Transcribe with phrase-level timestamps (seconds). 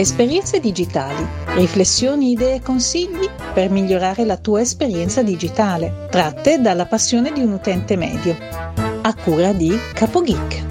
[0.00, 7.32] Esperienze digitali, riflessioni, idee e consigli per migliorare la tua esperienza digitale, tratte dalla passione
[7.32, 8.36] di un utente medio.
[9.02, 10.66] A cura di CapoGeek.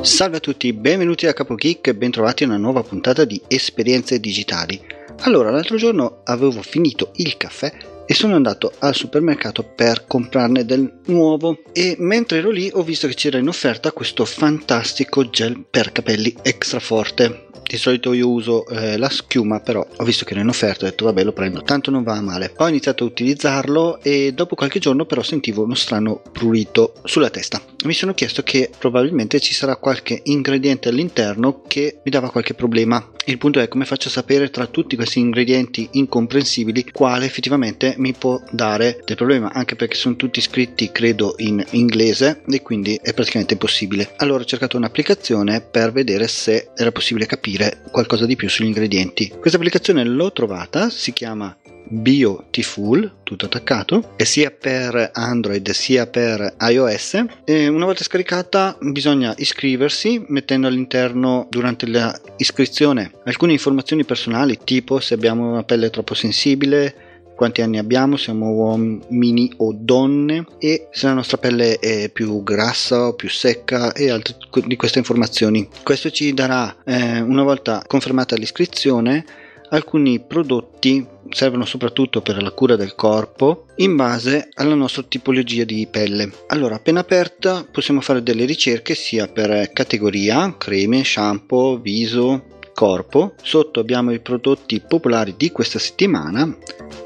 [0.00, 4.84] Salve a tutti, benvenuti a CapoGeek e bentrovati a una nuova puntata di Esperienze digitali.
[5.20, 11.00] Allora, l'altro giorno avevo finito il caffè e sono andato al supermercato per comprarne del
[11.06, 15.92] nuovo e mentre ero lì ho visto che c'era in offerta questo fantastico gel per
[15.92, 20.42] capelli extra forte di solito io uso eh, la schiuma, però ho visto che era
[20.42, 22.52] in offerta, ho detto vabbè lo prendo, tanto non va male.
[22.58, 27.62] Ho iniziato a utilizzarlo e dopo qualche giorno però sentivo uno strano prurito sulla testa.
[27.84, 33.10] Mi sono chiesto che probabilmente ci sarà qualche ingrediente all'interno che mi dava qualche problema.
[33.24, 38.12] Il punto è come faccio a sapere tra tutti questi ingredienti incomprensibili quale effettivamente mi
[38.12, 43.12] può dare del problema, anche perché sono tutti scritti credo in inglese e quindi è
[43.14, 44.12] praticamente impossibile.
[44.16, 49.28] Allora ho cercato un'applicazione per vedere se era possibile capire qualcosa di più sugli ingredienti.
[49.38, 56.54] Questa applicazione l'ho trovata, si chiama Beautiful, tutto attaccato, e sia per Android sia per
[56.58, 57.24] iOS.
[57.44, 65.14] E una volta scaricata bisogna iscriversi mettendo all'interno durante l'iscrizione alcune informazioni personali, tipo se
[65.14, 67.11] abbiamo una pelle troppo sensibile,
[67.42, 73.08] quanti anni abbiamo, siamo uomini o donne e se la nostra pelle è più grassa
[73.08, 75.68] o più secca e altre di queste informazioni.
[75.82, 79.24] Questo ci darà, eh, una volta confermata l'iscrizione,
[79.70, 85.88] alcuni prodotti servono soprattutto per la cura del corpo in base alla nostra tipologia di
[85.90, 86.30] pelle.
[86.46, 93.34] Allora, appena aperta possiamo fare delle ricerche sia per categoria, creme, shampoo, viso, corpo.
[93.42, 96.56] Sotto abbiamo i prodotti popolari di questa settimana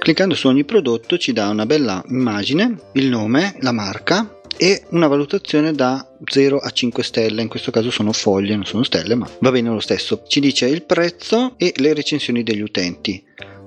[0.07, 5.09] Cliccando su ogni prodotto ci dà una bella immagine, il nome, la marca e una
[5.09, 9.29] valutazione da 0 a 5 stelle, in questo caso sono foglie, non sono stelle, ma
[9.41, 10.23] va bene lo stesso.
[10.25, 13.21] Ci dice il prezzo e le recensioni degli utenti.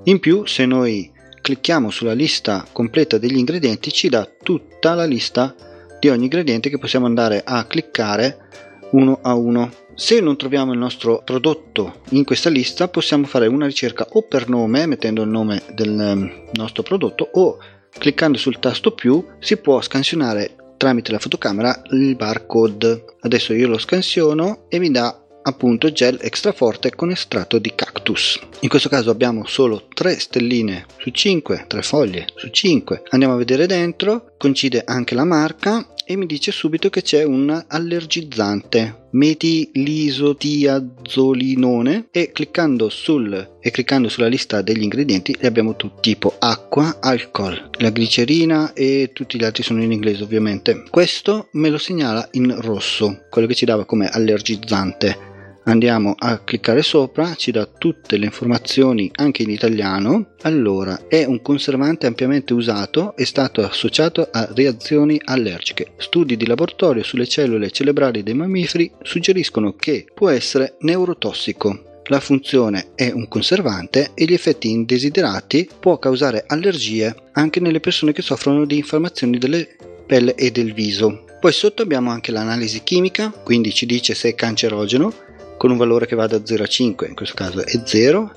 [0.05, 1.11] In più, se noi
[1.41, 5.53] clicchiamo sulla lista completa degli ingredienti, ci dà tutta la lista
[5.99, 8.47] di ogni ingrediente che possiamo andare a cliccare
[8.91, 9.69] uno a uno.
[9.99, 14.47] Se non troviamo il nostro prodotto in questa lista possiamo fare una ricerca o per
[14.47, 17.57] nome mettendo il nome del ehm, nostro prodotto o
[17.89, 23.17] cliccando sul tasto più si può scansionare tramite la fotocamera il barcode.
[23.19, 28.39] Adesso io lo scansiono e mi dà appunto gel extra forte con estratto di cactus.
[28.61, 33.03] In questo caso abbiamo solo 3 stelline su 5, 3 foglie su 5.
[33.09, 37.65] Andiamo a vedere dentro, coincide anche la marca e mi dice subito che c'è un
[37.67, 46.33] allergizzante metilisotiazolinone e cliccando, sul, e cliccando sulla lista degli ingredienti li abbiamo tutti tipo
[46.39, 50.85] acqua, alcol, la glicerina e tutti gli altri sono in inglese ovviamente.
[50.89, 55.28] Questo me lo segnala in rosso, quello che ci dava come allergizzante
[55.69, 60.31] andiamo a cliccare sopra ci dà tutte le informazioni anche in italiano.
[60.41, 65.93] Allora è un conservante ampiamente usato è stato associato a reazioni allergiche.
[65.97, 72.01] Studi di laboratorio sulle cellule cerebrali dei mammiferi suggeriscono che può essere neurotossico.
[72.05, 78.13] La funzione è un conservante e gli effetti indesiderati può causare allergie anche nelle persone
[78.13, 79.75] che soffrono di infiammazioni delle
[80.07, 81.25] pelle e del viso.
[81.39, 85.13] Poi sotto abbiamo anche l'analisi chimica, quindi ci dice se è cancerogeno,
[85.59, 88.31] con un valore che va da 0 a 5, in questo caso è 0.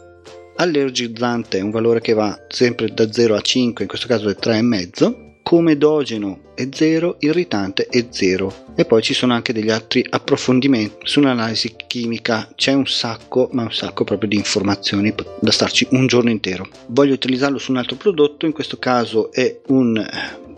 [0.57, 5.31] Allergizzante un valore che va sempre da 0 a 5, in questo caso è 3,5.
[5.45, 8.75] Comedogeno è 0, irritante è 0.
[8.75, 12.49] E poi ci sono anche degli altri approfondimenti sull'analisi chimica.
[12.57, 16.67] C'è un sacco, ma un sacco proprio di informazioni da starci un giorno intero.
[16.89, 20.05] Voglio utilizzarlo su un altro prodotto, in questo caso è un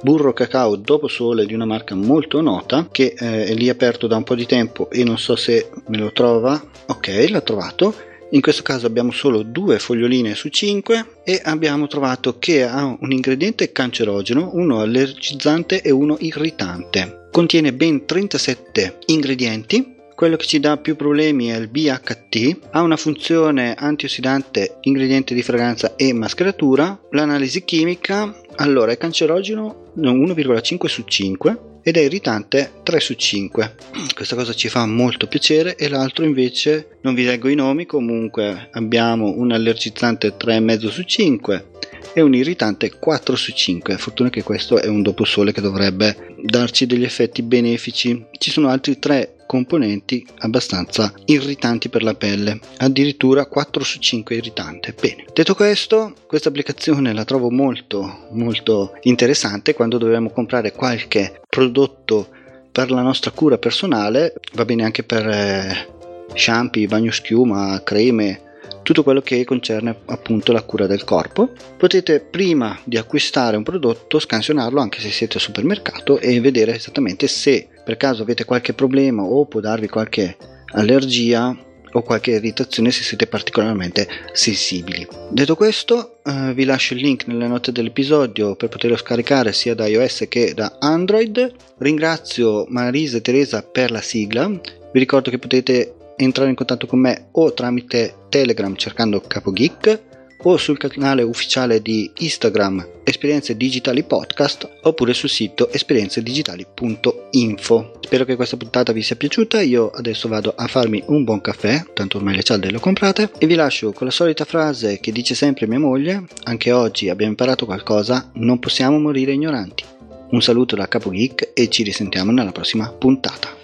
[0.04, 4.16] burro cacao dopo sole di una marca molto nota che eh, è lì aperto da
[4.16, 7.94] un po' di tempo e non so se me lo trova ok l'ha trovato
[8.30, 13.12] in questo caso abbiamo solo due foglioline su 5 e abbiamo trovato che ha un
[13.12, 17.28] ingrediente cancerogeno, uno allergizzante e uno irritante.
[17.30, 22.96] Contiene ben 37 ingredienti quello che ci dà più problemi è il BHT, ha una
[22.96, 26.98] funzione antiossidante, ingrediente di fragranza e mascheratura.
[27.10, 33.74] L'analisi chimica, allora è cancerogeno 1,5 su 5 ed è irritante 3 su 5.
[34.14, 38.68] Questa cosa ci fa molto piacere e l'altro invece non vi leggo i nomi, comunque
[38.72, 41.66] abbiamo un allergizzante 3,5 su 5
[42.12, 43.96] e un irritante 4 su 5.
[43.96, 48.26] Fortuna che questo è un dopo sole che dovrebbe darci degli effetti benefici.
[48.38, 54.94] Ci sono altri tre componenti abbastanza irritanti per la pelle, addirittura 4 su 5 irritante.
[54.98, 62.28] Bene, detto questo, questa applicazione la trovo molto molto interessante quando dobbiamo comprare qualche prodotto
[62.72, 65.88] per la nostra cura personale, va bene anche per eh,
[66.34, 68.40] shampoo, bagno schiuma, creme,
[68.84, 71.50] tutto quello che concerne appunto la cura del corpo.
[71.76, 77.26] Potete prima di acquistare un prodotto scansionarlo anche se siete al supermercato e vedere esattamente
[77.26, 80.36] se per caso avete qualche problema o può darvi qualche
[80.74, 81.56] allergia
[81.92, 85.06] o qualche irritazione se siete particolarmente sensibili.
[85.30, 89.86] Detto questo, eh, vi lascio il link nelle note dell'episodio per poterlo scaricare sia da
[89.86, 91.52] iOS che da Android.
[91.78, 94.48] Ringrazio Marisa e Teresa per la sigla.
[94.48, 100.12] Vi ricordo che potete entrare in contatto con me o tramite Telegram cercando Capo Geek
[100.44, 107.92] o sul canale ufficiale di Instagram Esperienze Digitali Podcast oppure sul sito esperienzedigitali.info.
[108.00, 111.84] Spero che questa puntata vi sia piaciuta, io adesso vado a farmi un buon caffè,
[111.92, 115.12] tanto ormai le cialde le ho comprate, e vi lascio con la solita frase che
[115.12, 119.84] dice sempre mia moglie, anche oggi abbiamo imparato qualcosa, non possiamo morire ignoranti.
[120.30, 123.63] Un saluto da Capo Geek e ci risentiamo nella prossima puntata.